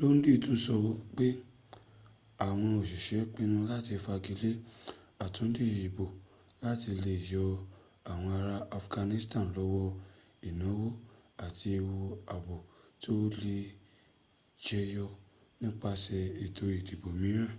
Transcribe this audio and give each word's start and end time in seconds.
lodin 0.00 0.36
tún 0.44 0.58
sọ 0.64 0.74
pẹ 1.16 1.26
àwọn 2.46 2.68
òsisẹ́ 2.80 3.28
pinu 3.34 3.56
láti 3.70 3.94
fagilé 4.04 4.50
àtúndì 5.24 5.64
ìbò 5.86 6.06
láti 6.64 6.90
le 7.04 7.14
yọ 7.32 7.44
àwọn 8.12 8.28
ará 8.38 8.56
afghanistan 8.78 9.44
lọ́wọ́ 9.56 9.88
ìnáwó 10.48 10.86
àti 11.44 11.66
ewu 11.78 11.96
ààbò 12.34 12.56
tó 13.02 13.12
lè 13.42 13.56
jẹyọ 14.66 15.06
nípasè 15.60 16.18
ètò 16.44 16.64
ìdìbò 16.78 17.08
mìíràn 17.20 17.52